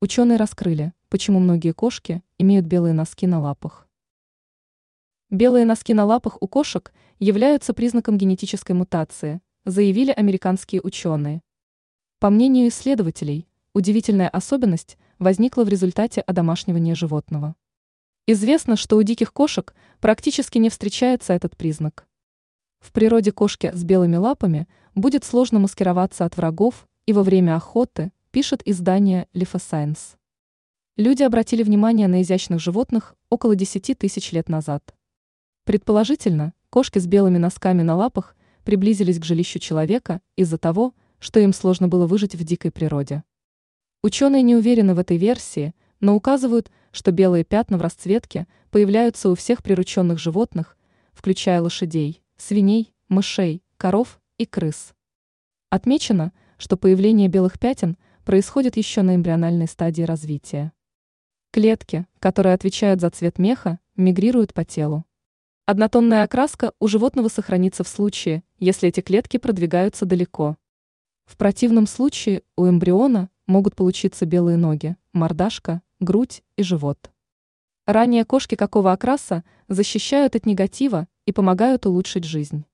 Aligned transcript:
Ученые 0.00 0.36
раскрыли, 0.38 0.92
почему 1.08 1.40
многие 1.40 1.72
кошки 1.72 2.22
имеют 2.38 2.66
белые 2.66 2.94
носки 2.94 3.26
на 3.26 3.40
лапах. 3.40 3.88
Белые 5.28 5.64
носки 5.64 5.92
на 5.92 6.04
лапах 6.04 6.40
у 6.40 6.46
кошек 6.46 6.92
являются 7.18 7.74
признаком 7.74 8.16
генетической 8.16 8.72
мутации, 8.72 9.40
заявили 9.64 10.12
американские 10.12 10.82
ученые. 10.82 11.42
По 12.20 12.30
мнению 12.30 12.68
исследователей, 12.68 13.48
удивительная 13.74 14.28
особенность 14.28 14.98
возникла 15.18 15.64
в 15.64 15.68
результате 15.68 16.20
одомашнивания 16.20 16.94
животного. 16.94 17.56
Известно, 18.28 18.76
что 18.76 18.98
у 18.98 19.02
диких 19.02 19.32
кошек 19.32 19.74
практически 19.98 20.58
не 20.58 20.70
встречается 20.70 21.32
этот 21.32 21.56
признак. 21.56 22.06
В 22.78 22.92
природе 22.92 23.32
кошки 23.32 23.72
с 23.74 23.82
белыми 23.82 24.14
лапами 24.14 24.68
будет 24.94 25.24
сложно 25.24 25.58
маскироваться 25.58 26.24
от 26.24 26.36
врагов 26.36 26.86
и 27.06 27.12
во 27.12 27.24
время 27.24 27.56
охоты, 27.56 28.12
пишет 28.30 28.60
издание 28.66 29.26
Science. 29.32 30.16
Люди 30.96 31.22
обратили 31.22 31.62
внимание 31.62 32.08
на 32.08 32.20
изящных 32.20 32.60
животных 32.60 33.14
около 33.30 33.56
10 33.56 33.96
тысяч 33.96 34.32
лет 34.32 34.48
назад. 34.48 34.94
Предположительно, 35.64 36.52
кошки 36.68 36.98
с 36.98 37.06
белыми 37.06 37.38
носками 37.38 37.82
на 37.82 37.96
лапах 37.96 38.36
приблизились 38.64 39.18
к 39.18 39.24
жилищу 39.24 39.58
человека 39.58 40.20
из-за 40.36 40.58
того, 40.58 40.94
что 41.18 41.40
им 41.40 41.54
сложно 41.54 41.88
было 41.88 42.06
выжить 42.06 42.34
в 42.34 42.44
дикой 42.44 42.70
природе. 42.70 43.24
Ученые 44.02 44.42
не 44.42 44.54
уверены 44.54 44.94
в 44.94 44.98
этой 44.98 45.16
версии, 45.16 45.74
но 46.00 46.14
указывают, 46.14 46.70
что 46.92 47.12
белые 47.12 47.44
пятна 47.44 47.78
в 47.78 47.82
расцветке 47.82 48.46
появляются 48.70 49.30
у 49.30 49.34
всех 49.34 49.62
прирученных 49.62 50.18
животных, 50.18 50.76
включая 51.14 51.62
лошадей, 51.62 52.22
свиней, 52.36 52.92
мышей, 53.08 53.62
коров 53.78 54.20
и 54.36 54.44
крыс. 54.44 54.92
Отмечено, 55.70 56.32
что 56.58 56.76
появление 56.76 57.28
белых 57.28 57.58
пятен– 57.58 57.96
происходит 58.28 58.76
еще 58.76 59.00
на 59.00 59.16
эмбриональной 59.16 59.66
стадии 59.66 60.02
развития. 60.02 60.72
Клетки, 61.50 62.04
которые 62.18 62.52
отвечают 62.52 63.00
за 63.00 63.08
цвет 63.08 63.38
меха, 63.38 63.78
мигрируют 63.96 64.52
по 64.52 64.66
телу. 64.66 65.06
Однотонная 65.64 66.24
окраска 66.24 66.74
у 66.78 66.88
животного 66.88 67.28
сохранится 67.28 67.84
в 67.84 67.88
случае, 67.88 68.42
если 68.58 68.90
эти 68.90 69.00
клетки 69.00 69.38
продвигаются 69.38 70.04
далеко. 70.04 70.58
В 71.24 71.38
противном 71.38 71.86
случае 71.86 72.42
у 72.54 72.68
эмбриона 72.68 73.30
могут 73.46 73.74
получиться 73.74 74.26
белые 74.26 74.58
ноги, 74.58 74.96
мордашка, 75.14 75.80
грудь 75.98 76.42
и 76.58 76.62
живот. 76.62 77.10
Ранее 77.86 78.26
кошки 78.26 78.56
какого 78.56 78.92
окраса 78.92 79.42
защищают 79.68 80.36
от 80.36 80.44
негатива 80.44 81.08
и 81.24 81.32
помогают 81.32 81.86
улучшить 81.86 82.24
жизнь. 82.24 82.66